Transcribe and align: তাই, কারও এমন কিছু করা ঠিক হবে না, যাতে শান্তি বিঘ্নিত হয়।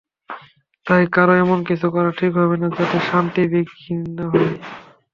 তাই, 0.87 1.03
কারও 1.15 1.33
এমন 1.43 1.59
কিছু 1.69 1.87
করা 1.95 2.11
ঠিক 2.19 2.31
হবে 2.39 2.55
না, 2.61 2.67
যাতে 2.77 2.97
শান্তি 3.09 3.41
বিঘ্নিত 3.51 4.17
হয়। 4.31 4.51